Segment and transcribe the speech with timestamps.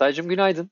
[0.00, 0.70] Çağatay'cığım günaydın.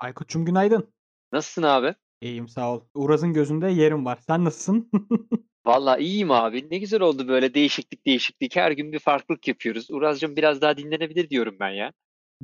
[0.00, 0.94] Aykut'cum günaydın.
[1.32, 1.94] Nasılsın abi?
[2.20, 2.80] İyiyim sağ ol.
[2.94, 4.18] Uraz'ın gözünde yerim var.
[4.26, 4.90] Sen nasılsın?
[5.66, 6.70] Vallahi iyiyim abi.
[6.70, 8.56] Ne güzel oldu böyle değişiklik değişiklik.
[8.56, 9.90] Her gün bir farklılık yapıyoruz.
[9.90, 11.92] Uraz'cığım biraz daha dinlenebilir diyorum ben ya.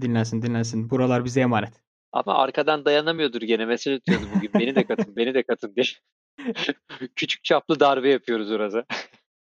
[0.00, 0.90] dinlensin dinlensin.
[0.90, 1.80] Buralar bize emanet.
[2.12, 3.66] Ama arkadan dayanamıyordur gene.
[3.66, 4.50] Mesaj atıyordu bugün.
[4.54, 5.86] Beni de katın, beni de katın diye.
[7.16, 8.84] Küçük çaplı darbe yapıyoruz Uraz'a.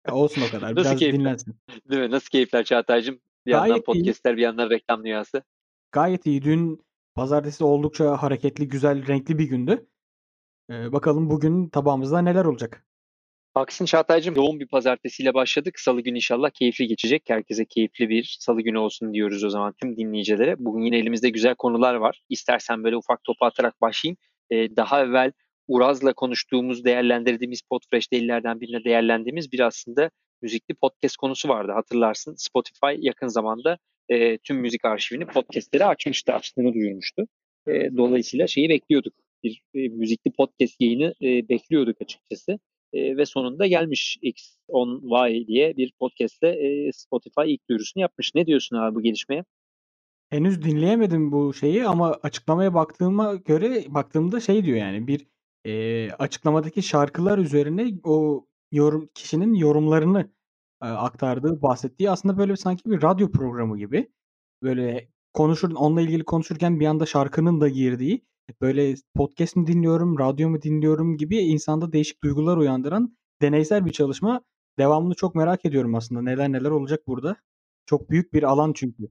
[0.08, 0.76] Ya olsun o kadar.
[0.76, 1.20] Nasıl Biraz keyifler?
[1.20, 1.56] dinlensin.
[1.90, 2.12] Değil mi?
[2.12, 3.20] Nasıl keyifler Çağatay'cığım?
[3.46, 3.86] Bir yandan Gayet iyi.
[3.86, 5.44] podcastler, bir yandan reklam dünyası.
[5.92, 6.42] Gayet iyi.
[6.42, 9.88] Dün pazartesi oldukça hareketli, güzel, renkli bir gündü.
[10.70, 12.86] Ee, bakalım bugün tabağımızda neler olacak?
[13.54, 14.36] Haklısın Çağatay'cığım.
[14.36, 15.80] Yoğun bir pazartesiyle başladık.
[15.80, 17.24] Salı günü inşallah keyifli geçecek.
[17.28, 20.56] Herkese keyifli bir salı günü olsun diyoruz o zaman tüm dinleyicilere.
[20.60, 22.24] Bugün yine elimizde güzel konular var.
[22.30, 24.18] İstersen böyle ufak topu atarak başlayayım.
[24.50, 25.32] Ee, daha evvel
[25.68, 30.12] Uraz'la konuştuğumuz, değerlendirdiğimiz Podfresh delillerden birine değerlendiğimiz bir aslında
[30.42, 31.72] müzikli podcast konusu vardı.
[31.72, 33.78] Hatırlarsın Spotify yakın zamanda
[34.10, 37.28] e, tüm müzik arşivini podcastlere açmıştı, açtığını duyurmuştu.
[37.68, 39.14] E, dolayısıyla şeyi bekliyorduk.
[39.44, 42.60] Bir e, müzikli podcast yayını e, bekliyorduk açıkçası.
[42.94, 48.36] E, ve sonunda gelmiş X10Y diye bir podcast'te e, Spotify ilk duyurusunu yapmış.
[48.36, 49.44] Ne diyorsun abi bu gelişmeye?
[50.30, 55.28] Henüz dinleyemedim bu şeyi ama açıklamaya baktığıma göre baktığımda şey diyor yani bir
[55.66, 60.30] e, açıklamadaki şarkılar üzerine o yorum kişinin yorumlarını
[60.84, 64.12] e, aktardığı, bahsettiği aslında böyle sanki bir radyo programı gibi.
[64.64, 68.26] Böyle konuşur onunla ilgili konuşurken bir anda şarkının da girdiği
[68.62, 74.42] böyle podcast mi dinliyorum, radyo mu dinliyorum gibi insanda değişik duygular uyandıran deneysel bir çalışma.
[74.80, 76.22] Devamını çok merak ediyorum aslında.
[76.22, 77.36] Neler neler olacak burada.
[77.86, 79.04] Çok büyük bir alan çünkü.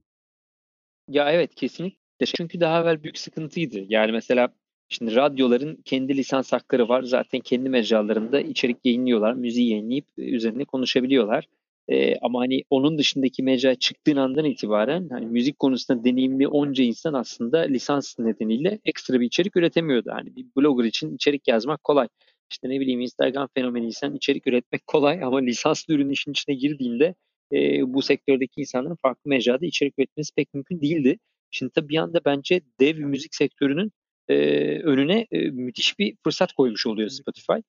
[1.07, 2.25] Ya evet kesinlikle.
[2.37, 3.85] Çünkü daha evvel büyük sıkıntıydı.
[3.89, 4.53] Yani mesela
[4.89, 7.03] şimdi radyoların kendi lisans hakları var.
[7.03, 9.33] Zaten kendi mecralarında içerik yayınlıyorlar.
[9.33, 11.47] Müziği yayınlayıp üzerine konuşabiliyorlar.
[11.89, 17.13] Ee, ama hani onun dışındaki mecra çıktığın andan itibaren hani müzik konusunda deneyimli onca insan
[17.13, 20.09] aslında lisans nedeniyle ekstra bir içerik üretemiyordu.
[20.13, 22.07] Hani bir blogger için içerik yazmak kolay.
[22.51, 27.15] İşte ne bileyim Instagram fenomeniysen içerik üretmek kolay ama lisanslı ürün işin içine girdiğinde
[27.53, 31.17] e, bu sektördeki insanların farklı mecrada içerik üretmesi pek mümkün değildi.
[31.51, 33.91] Şimdi tabii bir anda bence dev müzik sektörünün
[34.27, 34.35] e,
[34.79, 37.61] önüne e, müthiş bir fırsat koymuş oluyor Spotify.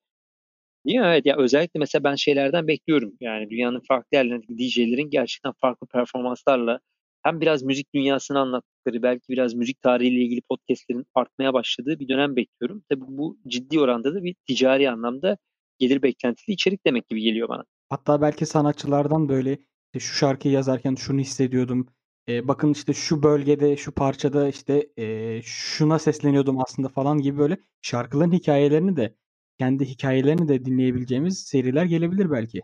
[0.85, 0.99] Değil?
[1.03, 3.13] Evet ya özellikle mesela ben şeylerden bekliyorum.
[3.21, 6.79] Yani dünyanın farklı yerlerindeki DJ'lerin gerçekten farklı performanslarla
[7.23, 12.35] hem biraz müzik dünyasını anlattıkları, belki biraz müzik tarihiyle ilgili podcastlerin artmaya başladığı bir dönem
[12.35, 12.83] bekliyorum.
[12.89, 15.37] Tabii bu ciddi oranda da bir ticari anlamda
[15.79, 17.63] gelir beklentili içerik demek gibi geliyor bana.
[17.89, 19.57] Hatta belki sanatçılardan böyle
[19.99, 21.87] şu şarkıyı yazarken şunu hissediyordum.
[22.27, 27.57] Eee, bakın işte şu bölgede, şu parçada işte eee, şuna sesleniyordum aslında falan gibi böyle
[27.81, 29.15] şarkıların hikayelerini de
[29.59, 32.61] kendi hikayelerini de dinleyebileceğimiz seriler gelebilir belki.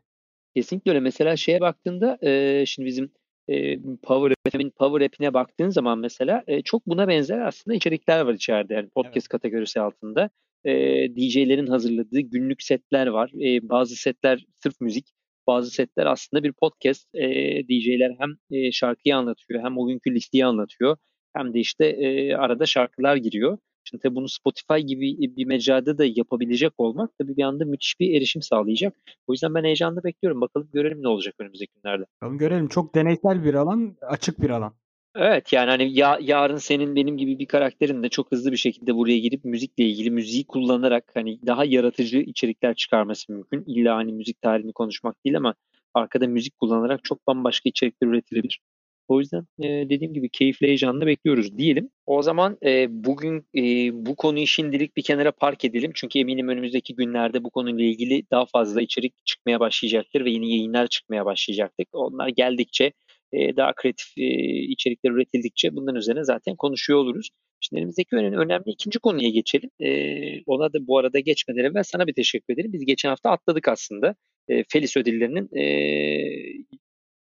[0.56, 1.00] Kesinlikle öyle.
[1.00, 3.12] Mesela şeye baktığında e, şimdi bizim
[3.48, 8.34] e, Power Rap'in Power Rap'ine baktığın zaman mesela e, çok buna benzer aslında içerikler var
[8.34, 8.74] içeride.
[8.74, 9.28] Yani podcast Evet.
[9.28, 10.30] kategorisi altında.
[10.66, 10.72] E,
[11.16, 13.32] DJ'lerin hazırladığı günlük setler var.
[13.42, 15.08] E, bazı setler sırf müzik,
[15.48, 17.16] bazı setler aslında bir podcast.
[17.16, 17.28] E,
[17.68, 20.98] DJ'ler hem e, şarkıyı anlatıyor, hem o günkü listeyi anlatıyor,
[21.36, 23.58] hem de işte e, arada şarkılar giriyor.
[23.90, 28.18] Şimdi tabii bunu Spotify gibi bir mecrada da yapabilecek olmak tabii bir anda müthiş bir
[28.18, 28.96] erişim sağlayacak.
[29.28, 30.42] O yüzden ben heyecanla bekliyorum.
[30.42, 32.06] Bakalım görelim ne olacak önümüzdeki günlerde.
[32.22, 32.68] Bakalım görelim.
[32.68, 34.74] Çok deneysel bir alan, açık bir alan.
[35.16, 38.96] Evet yani hani ya, yarın senin benim gibi bir karakterin de çok hızlı bir şekilde
[38.96, 43.64] buraya girip müzikle ilgili müziği kullanarak hani daha yaratıcı içerikler çıkarması mümkün.
[43.68, 45.56] İlla hani müzik tarihini konuşmak değil ama
[45.94, 48.60] arkada müzik kullanarak çok bambaşka içerikler üretilebilir.
[49.10, 51.90] O yüzden e, dediğim gibi keyifle heyecanla bekliyoruz diyelim.
[52.06, 53.62] O zaman e, bugün e,
[54.06, 55.92] bu konuyu şimdilik bir kenara park edelim.
[55.96, 60.88] Çünkü eminim önümüzdeki günlerde bu konuyla ilgili daha fazla içerik çıkmaya başlayacaktır ve yeni yayınlar
[60.88, 61.86] çıkmaya başlayacaktır.
[61.94, 62.92] Onlar geldikçe
[63.34, 64.24] e, daha kreatif e,
[64.64, 67.30] içerikler üretildikçe bunların üzerine zaten konuşuyor oluruz.
[67.62, 69.70] Şimdi elimizdeki önemli, önemli ikinci konuya geçelim.
[69.80, 69.90] E,
[70.46, 72.74] ona da bu arada geçmeden evvel sana bir teşekkür ederim.
[72.74, 74.16] Biz geçen hafta atladık aslında.
[74.48, 75.66] E, Felis ödüllerinin e,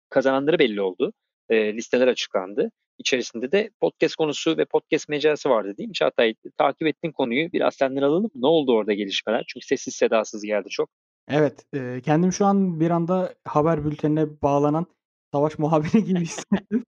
[0.09, 1.13] kazananları belli oldu.
[1.53, 2.71] E, listeler açıklandı.
[2.99, 6.35] İçerisinde de podcast konusu ve podcast mecrası vardı değil mi Çağatay?
[6.57, 8.31] Takip ettiğin konuyu biraz senden alalım.
[8.35, 9.45] Ne oldu orada gelişmeler?
[9.47, 10.89] Çünkü sessiz sedasız geldi çok.
[11.27, 14.85] Evet, eee, kendimi şu an bir anda haber bültenine bağlanan
[15.33, 16.85] savaş muhabiri gibi hissettim.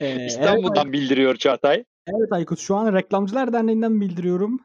[0.00, 1.84] Evet, Ay- İstanbul'dan bildiriyor Çağatay.
[2.08, 4.60] evet Aykut, şu an Reklamcılar Derneği'nden bildiriyorum.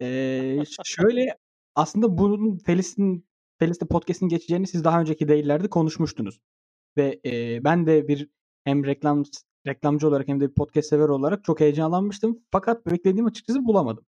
[0.00, 1.36] Eee, ş- şöyle
[1.74, 3.26] aslında bunun Felis'in
[3.58, 6.40] Felis'te podcast'in geçeceğini siz daha önceki değillerde konuşmuştunuz.
[6.96, 8.28] Ve eee, ben de bir
[8.64, 9.22] hem reklam
[9.66, 12.38] reklamcı olarak hem de bir podcast sever olarak çok heyecanlanmıştım.
[12.50, 14.04] Fakat beklediğim açıkçası bulamadım.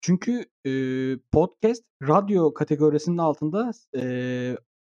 [0.00, 3.72] Çünkü eee, podcast radyo kategorisinin altında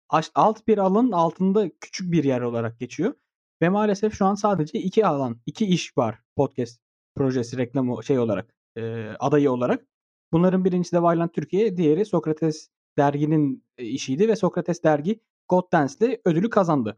[0.09, 3.13] aş- alt bir alanın altında küçük bir yer olarak geçiyor.
[3.61, 6.81] Ve maalesef şu an sadece iki alan, iki iş var podcast
[7.15, 8.81] projesi reklam şey olarak e,
[9.19, 9.87] adayı olarak.
[10.33, 16.21] Bunların birincisi de Violent Türkiye, diğeri Sokrates derginin e, işiydi ve Sokrates dergi God Dance'le
[16.25, 16.97] ödülü kazandı.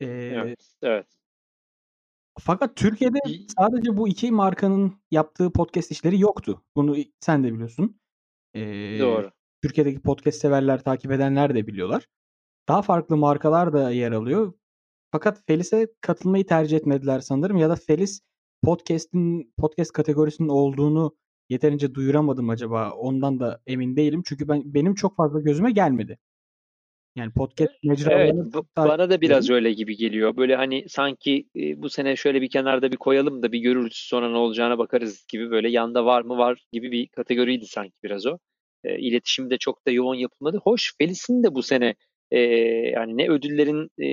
[0.00, 1.06] Ee, evet, evet.
[2.40, 3.18] Fakat Türkiye'de
[3.58, 6.62] sadece bu iki markanın yaptığı podcast işleri yoktu.
[6.76, 8.00] Bunu sen de biliyorsun.
[8.54, 9.30] Ee, Doğru.
[9.62, 12.06] Türkiye'deki podcast severler, takip edenler de biliyorlar.
[12.68, 14.52] Daha farklı markalar da yer alıyor.
[15.12, 18.20] Fakat Felis'e katılmayı tercih etmediler sanırım ya da Felis
[18.62, 21.16] podcast'in podcast kategorisinin olduğunu
[21.48, 22.90] yeterince duyuramadım acaba.
[22.90, 24.22] Ondan da emin değilim.
[24.26, 26.18] Çünkü ben benim çok fazla gözüme gelmedi.
[27.18, 30.36] Yani podcast mecralarını evet, bana da biraz öyle gibi geliyor.
[30.36, 34.30] Böyle hani sanki e, bu sene şöyle bir kenarda bir koyalım da bir görürüz sonra
[34.30, 38.38] ne olacağına bakarız gibi böyle yanda var mı var gibi bir kategoriydi sanki biraz o.
[38.84, 40.60] E, iletişim de çok da yoğun yapılmadı.
[40.62, 41.94] Hoş Felis'in de bu sene
[42.30, 42.38] e,
[42.94, 44.08] yani ne ödüllerin e,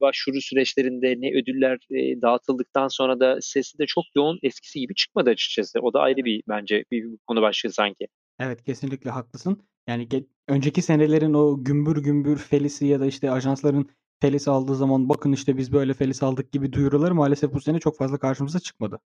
[0.00, 5.30] başvuru süreçlerinde ne ödüller e, dağıtıldıktan sonra da sesi de çok yoğun eskisi gibi çıkmadı
[5.30, 5.80] açıkçası.
[5.80, 8.06] O da ayrı bir bence bir, bir konu başlığı sanki.
[8.40, 9.62] Evet kesinlikle haklısın.
[9.88, 13.88] Yani ge- önceki senelerin o gümbür gümbür felisi ya da işte ajansların
[14.20, 17.96] felis aldığı zaman bakın işte biz böyle felis aldık gibi duyuruları maalesef bu sene çok
[17.98, 19.00] fazla karşımıza çıkmadı.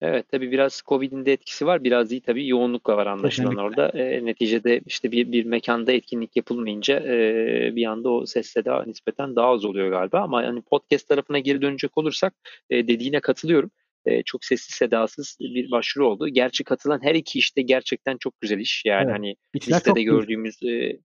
[0.00, 1.84] Evet tabii biraz Covid'in de etkisi var.
[1.84, 3.62] Biraz değil tabii yoğunlukla var anlaşılan Kesinlikle.
[3.62, 3.98] orada.
[3.98, 9.36] E, neticede işte bir, bir mekanda etkinlik yapılmayınca e, bir anda o ses daha nispeten
[9.36, 10.20] daha az oluyor galiba.
[10.20, 12.34] Ama yani podcast tarafına geri dönecek olursak
[12.70, 13.70] e, dediğine katılıyorum.
[14.06, 16.28] E, çok sessiz sedasız bir başvuru oldu.
[16.28, 18.82] Gerçi katılan her iki işte gerçekten çok güzel iş.
[18.86, 19.14] Yani evet.
[19.14, 21.00] hani İşler listede gördüğümüz e,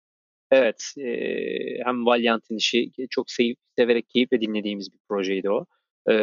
[0.51, 1.11] evet e,
[1.85, 5.65] hem Valiant'ın işi çok sevip, severek keyifle dinlediğimiz bir projeydi o.
[6.09, 6.15] E,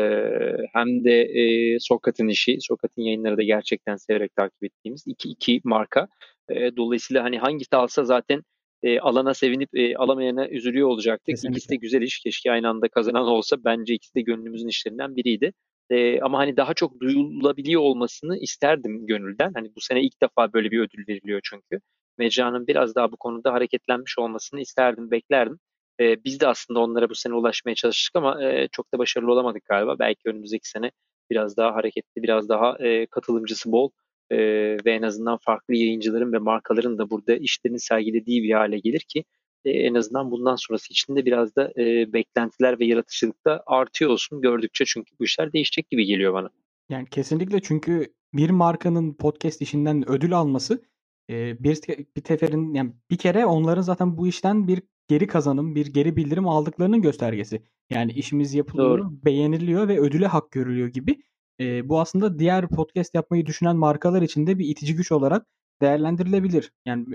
[0.73, 6.09] hem de e, Sokrat'ın işi, Sokrat'ın yayınları da gerçekten severek takip ettiğimiz iki, iki marka.
[6.51, 8.43] E, dolayısıyla hani hangisi alsa zaten
[8.83, 11.27] e, alana sevinip e, alamayana üzülüyor olacaktık.
[11.27, 11.57] Kesinlikle.
[11.57, 12.21] İkisi de güzel iş.
[12.21, 13.57] Keşke aynı anda kazanan olsa.
[13.65, 15.53] Bence ikisi de gönlümüzün işlerinden biriydi.
[15.91, 19.53] E, ama hani daha çok duyulabiliyor olmasını isterdim gönülden.
[19.55, 21.81] Hani bu sene ilk defa böyle bir ödül veriliyor çünkü.
[22.19, 25.59] Mecranın biraz daha bu konuda hareketlenmiş olmasını isterdim, beklerdim.
[26.01, 29.65] E, biz de aslında onlara bu sene ulaşmaya çalıştık ama e, çok da başarılı olamadık
[29.65, 29.99] galiba.
[29.99, 30.91] Belki önümüzdeki sene
[31.31, 33.91] biraz daha hareketli, biraz daha e, katılımcısı bol
[34.31, 34.39] e,
[34.85, 39.25] ve en azından farklı yayıncıların ve markaların da burada işlerini sergilediği bir hale gelir ki
[39.65, 44.11] e, en azından bundan sonrası için de biraz da e, beklentiler ve yaratıcılık da artıyor
[44.11, 46.51] olsun gördükçe çünkü bu işler değişecek gibi geliyor bana.
[46.89, 50.83] Yani kesinlikle çünkü bir markanın podcast işinden ödül alması
[51.31, 51.81] e, bir,
[52.17, 56.49] bir teferin yani bir kere onların zaten bu işten bir geri kazanım, bir geri bildirim
[56.49, 57.63] aldıklarının göstergesi.
[57.91, 59.25] Yani işimiz yapılıyor, Doğru.
[59.25, 61.23] beğeniliyor ve ödüle hak görülüyor gibi.
[61.61, 65.47] E, bu aslında diğer podcast yapmayı düşünen markalar için de bir itici güç olarak
[65.83, 66.73] değerlendirilebilir.
[66.87, 67.07] Yani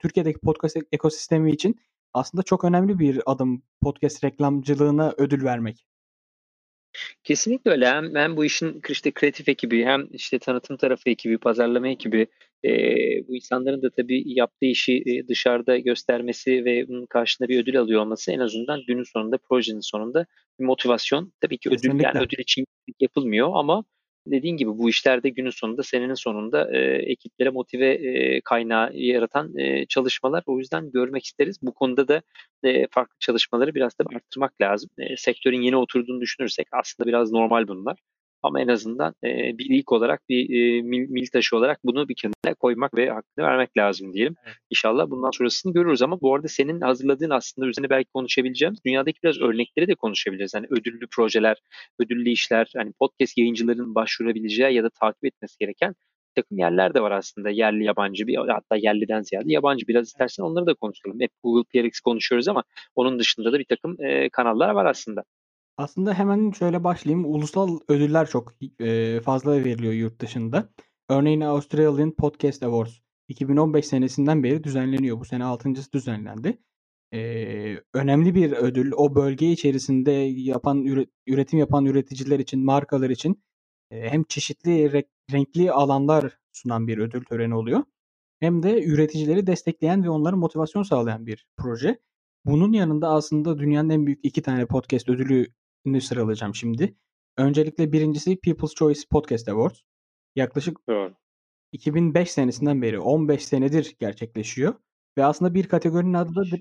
[0.00, 1.80] Türkiye'deki podcast ekosistemi için
[2.14, 5.86] aslında çok önemli bir adım podcast reklamcılığına ödül vermek.
[7.24, 7.86] Kesinlikle öyle.
[7.86, 12.26] Hem, hem bu işin işte kreatif ekibi hem işte tanıtım tarafı ekibi, pazarlama ekibi
[12.64, 12.70] e,
[13.28, 18.00] bu insanların da tabii yaptığı işi e, dışarıda göstermesi ve bunun karşında bir ödül alıyor
[18.00, 20.26] olması en azından günün sonunda, projenin sonunda
[20.60, 21.32] bir motivasyon.
[21.40, 22.06] Tabii ki ödül Kesinlikle.
[22.06, 22.66] yani ödül için
[23.00, 23.84] yapılmıyor ama
[24.30, 26.78] dediğin gibi bu işlerde günün sonunda senenin sonunda e,
[27.12, 30.42] ekiplere motive e, kaynağı yaratan e, çalışmalar.
[30.46, 31.58] O yüzden görmek isteriz.
[31.62, 32.22] Bu konuda da
[32.62, 34.90] e, farklı çalışmaları biraz da arttırmak lazım.
[34.98, 37.98] E, sektörün yeni oturduğunu düşünürsek aslında biraz normal bunlar.
[38.42, 42.14] Ama en azından e, bir ilk olarak bir e, mil, mil taşı olarak bunu bir
[42.14, 44.34] kenara koymak ve hakkını vermek lazım diyelim.
[44.46, 44.56] Evet.
[44.70, 49.40] İnşallah bundan sonrasını görürüz ama bu arada senin hazırladığın aslında üzerine belki konuşabileceğimiz dünyadaki biraz
[49.40, 50.54] örnekleri de konuşabiliriz.
[50.54, 51.56] Hani ödüllü projeler,
[51.98, 55.94] ödüllü işler, hani podcast yayıncıların başvurabileceği ya da takip etmesi gereken
[56.38, 57.50] takım yerler de var aslında.
[57.50, 59.88] Yerli, yabancı, bir hatta yerliden ziyade yabancı.
[59.88, 61.20] Biraz istersen onları da konuşalım.
[61.20, 62.64] Hep Google PRX konuşuyoruz ama
[62.94, 65.24] onun dışında da bir takım e, kanallar var aslında.
[65.78, 67.34] Aslında hemen şöyle başlayayım.
[67.34, 70.68] Ulusal ödüller çok e, fazla veriliyor yurt dışında.
[71.08, 75.20] Örneğin Australian Podcast Awards 2015 senesinden beri düzenleniyor.
[75.20, 76.58] Bu sene 6.sı düzenlendi.
[77.14, 78.92] Ee, önemli bir ödül.
[78.96, 80.84] O bölge içerisinde yapan
[81.26, 83.42] üretim yapan üreticiler için, markalar için
[83.90, 87.82] e, hem çeşitli renkli alanlar sunan bir ödül töreni oluyor.
[88.40, 91.98] Hem de üreticileri destekleyen ve onlara motivasyon sağlayan bir proje.
[92.44, 95.46] Bunun yanında aslında dünyanın en büyük iki tane podcast ödülü
[96.00, 96.96] sıralayacağım şimdi.
[97.36, 99.80] Öncelikle birincisi People's Choice Podcast Awards.
[100.36, 101.14] Yaklaşık Doğru.
[101.72, 104.74] 2005 senesinden beri 15 senedir gerçekleşiyor.
[105.18, 106.56] Ve aslında bir kategorinin adı da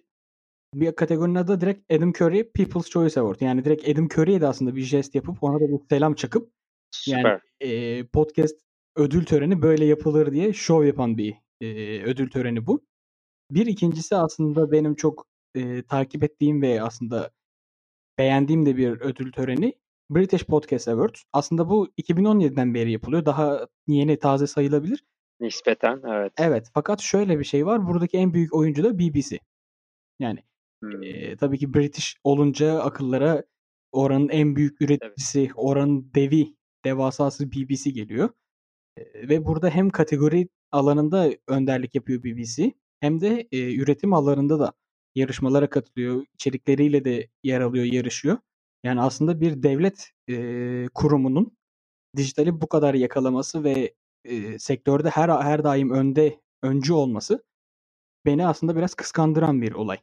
[0.74, 3.42] bir kategorinin adı da direkt Adam Curry People's Choice Award.
[3.42, 6.52] Yani direkt Adam Curry'e de aslında bir jest yapıp ona da bir selam çakıp
[6.92, 7.24] Süper.
[7.24, 8.56] yani e, podcast
[8.96, 11.68] ödül töreni böyle yapılır diye şov yapan bir e,
[12.04, 12.86] ödül töreni bu.
[13.52, 17.32] Bir ikincisi aslında benim çok e, takip ettiğim ve aslında
[18.18, 19.74] beğendiğim de bir ödül töreni
[20.10, 21.22] British Podcast Awards.
[21.34, 23.26] Aslında bu 2017'den beri yapılıyor.
[23.26, 25.04] Daha yeni taze sayılabilir.
[25.40, 26.34] Nispeten evet.
[26.38, 27.88] Evet fakat şöyle bir şey var.
[27.88, 29.40] Buradaki en büyük oyuncu da BBC.
[30.20, 30.40] Yani
[30.82, 31.04] Hmm.
[31.04, 33.44] e, tabii ki British olunca akıllara
[33.92, 36.56] oranın en büyük üreticisi, oranın devi,
[36.86, 38.30] devasası BBC geliyor.
[38.98, 44.74] E, ve burada hem kategori alanında önderlik yapıyor BBC hem de e, üretim alanında da
[45.18, 46.26] yarışmalara katılıyor.
[46.34, 48.38] içerikleriyle de yer alıyor, yarışıyor.
[48.84, 50.36] Yani aslında bir devlet e,
[50.94, 51.58] kurumunun
[52.16, 53.94] dijitali bu kadar yakalaması ve
[54.26, 57.44] e, sektörde her her daim önde öncü olması
[58.26, 59.98] beni aslında biraz kıskandıran bir olay.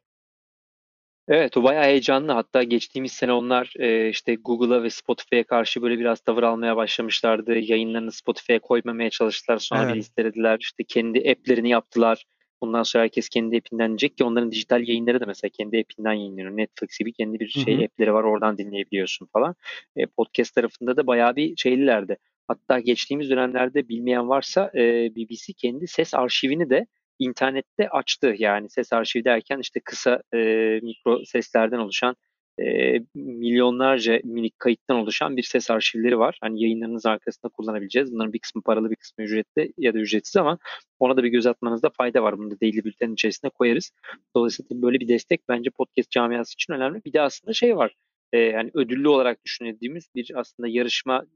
[1.29, 2.33] Evet o bayağı heyecanlı.
[2.33, 7.59] Hatta geçtiğimiz sene onlar e, işte Google'a ve Spotify'a karşı böyle biraz tavır almaya başlamışlardı.
[7.59, 9.59] Yayınlarını Spotify'a koymamaya çalıştılar.
[9.59, 9.95] Sonra Evet.
[9.95, 10.59] bir listelediler.
[10.61, 12.25] İşte kendi app'lerini yaptılar.
[12.67, 16.57] Bundan sonra herkes kendi app'inden dinleyecek ki onların dijital yayınları da mesela kendi app'inden yayınlanıyor.
[16.57, 17.85] Netflix gibi kendi bir şey hı.
[17.85, 19.55] app'leri var oradan dinleyebiliyorsun falan.
[19.97, 22.17] E, podcast tarafında da bayağı bir şeylilerdi.
[22.49, 26.87] Hatta geçtiğimiz dönemlerde bilmeyen varsa e, BBC kendi ses arşivini de
[27.19, 28.35] internette açtı.
[28.39, 30.39] Yani ses arşivi derken işte kısa e,
[30.83, 32.17] mikro seslerden oluşan
[32.63, 36.39] e, milyonlarca minik kayıttan oluşan bir ses arşivleri var.
[36.41, 38.13] Hani yayınlarınız arkasında kullanabileceğiz.
[38.13, 40.59] Bunların bir kısmı paralı bir kısmı ücretli ya da ücretsiz ama
[40.99, 42.39] ona da bir göz atmanızda fayda var.
[42.39, 43.93] Bunu da Daily Bülten'in içerisine koyarız.
[44.37, 47.05] Dolayısıyla böyle bir destek bence podcast camiası için önemli.
[47.05, 47.95] Bir de aslında şey var.
[48.33, 51.27] E, yani ödüllü olarak düşündüğümüz bir aslında yarışma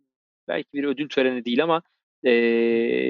[0.49, 1.83] belki bir ödül töreni değil ama
[2.25, 2.33] e,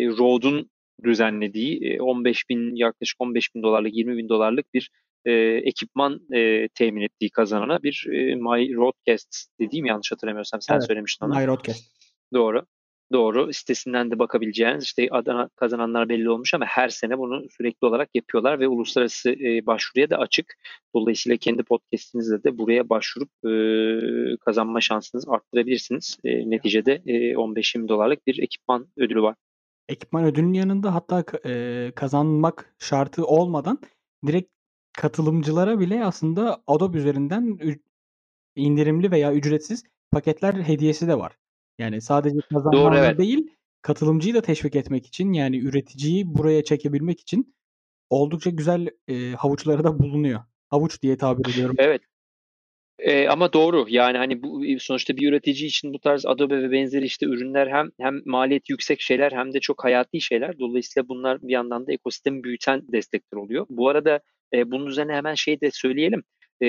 [0.06, 0.70] Road'un
[1.04, 4.90] düzenlediği e, 15 bin yaklaşık 15 bin dolarlık 20 bin dolarlık bir
[5.24, 5.32] e,
[5.64, 10.86] ekipman e, temin ettiği kazanana bir e, My Roadcast dediğim yanlış hatırlamıyorsam sen Evet.
[10.86, 11.34] söylemiştin onu.
[11.34, 11.84] My Roadcast.
[12.34, 12.64] Doğru.
[13.12, 13.52] Doğru.
[13.52, 18.60] Sitesinden de bakabileceğiniz işte Adana kazananlar belli olmuş ama her sene bunu sürekli olarak yapıyorlar
[18.60, 20.54] ve uluslararası e, başvuruya da açık.
[20.94, 23.52] Dolayısıyla kendi podcast'inizde de buraya başvurup e,
[24.36, 26.18] kazanma şansınızı arttırabilirsiniz.
[26.24, 29.34] E, neticede e, 15-20 dolarlık bir ekipman ödülü var.
[29.88, 33.78] Ekipman ödülünün yanında hatta e, kazanmak şartı olmadan
[34.26, 34.57] direkt
[34.98, 37.58] katılımcılara bile aslında Adobe üzerinden
[38.56, 41.32] indirimli veya ücretsiz paketler hediyesi de var.
[41.78, 43.18] Yani sadece kazanmanla evet.
[43.18, 43.50] değil,
[43.82, 47.54] katılımcıyı da teşvik etmek için yani üreticiyi buraya çekebilmek için
[48.10, 50.40] oldukça güzel e, havuçları da bulunuyor.
[50.68, 51.76] Havuç diye tabir ediyorum.
[51.78, 52.02] Evet.
[52.98, 57.04] Ee, ama doğru yani hani bu sonuçta bir üretici için bu tarz Adobe ve benzeri
[57.04, 60.58] işte ürünler hem hem maliyeti yüksek şeyler hem de çok hayati şeyler.
[60.58, 63.66] Dolayısıyla bunlar bir yandan da ekosistemi büyüten destekler oluyor.
[63.70, 64.20] Bu arada
[64.54, 66.22] e, bunun üzerine hemen şey de söyleyelim.
[66.62, 66.66] E,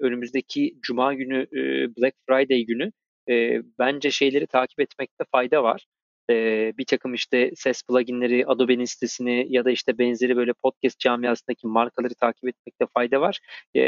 [0.00, 1.60] önümüzdeki Cuma günü e,
[1.96, 2.92] Black Friday günü
[3.30, 5.86] e, bence şeyleri takip etmekte fayda var.
[6.30, 6.34] E,
[6.78, 12.14] bir takım işte ses pluginleri, Adobe'nin sitesini ya da işte benzeri böyle podcast camiasındaki markaları
[12.14, 13.40] takip etmekte fayda var.
[13.74, 13.82] E,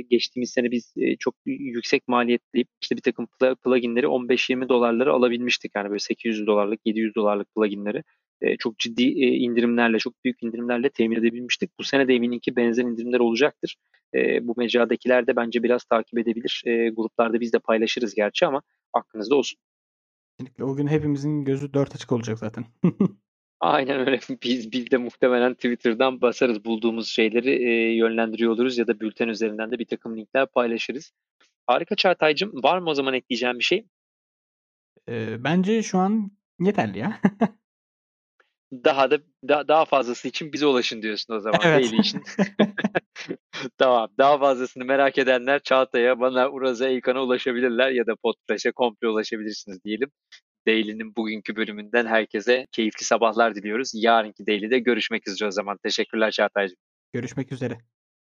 [0.00, 5.72] geçtiğimiz sene biz e, çok yüksek maliyetli işte bir takım pl- pluginleri 15-20 dolarları alabilmiştik.
[5.76, 8.02] Yani böyle 800 dolarlık, 700 dolarlık pluginleri
[8.40, 11.70] e, çok ciddi e, indirimlerle, çok büyük indirimlerle temin edebilmiştik.
[11.78, 13.76] Bu sene de eminim ki benzer indirimler olacaktır.
[14.14, 16.62] E, bu mecradakiler de bence biraz takip edebilir.
[16.66, 18.62] E, gruplarda biz de paylaşırız gerçi ama
[18.92, 19.58] aklınızda olsun.
[20.38, 20.64] Kesinlikle.
[20.64, 22.64] O gün hepimizin gözü dört açık olacak zaten.
[23.60, 24.20] Aynen öyle.
[24.42, 29.70] Biz, biz de muhtemelen Twitter'dan basarız bulduğumuz şeyleri e, yönlendiriyor oluruz ya da bülten üzerinden
[29.70, 31.12] de bir takım linkler paylaşırız.
[31.66, 32.62] Harika Çağatay'cığım.
[32.62, 33.86] Var mı o zaman ekleyeceğim bir şey?
[35.08, 37.20] E, bence şu an yeterli ya.
[38.72, 39.18] Daha da
[39.48, 41.60] da, daha fazlası için bize ulaşın diyorsun o zaman.
[41.64, 41.84] Evet.
[41.84, 42.22] Daily için.
[43.78, 44.08] tamam.
[44.18, 50.10] Daha fazlasını merak edenler Çağatay'a, bana, Uraz'a, İlkan'a ulaşabilirler ya da Podfresh'e komple ulaşabilirsiniz diyelim.
[50.66, 53.90] Daily'nin bugünkü bölümünden herkese keyifli sabahlar diliyoruz.
[53.94, 55.78] Yarınki Daily'de görüşmek üzere o zaman.
[55.82, 56.76] Teşekkürler Çağatay'cığım.
[57.12, 57.78] Görüşmek üzere.